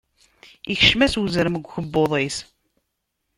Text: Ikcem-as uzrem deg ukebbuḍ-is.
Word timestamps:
Ikcem-as 0.73 1.13
uzrem 1.21 1.55
deg 1.57 1.67
ukebbuḍ-is. 1.67 2.37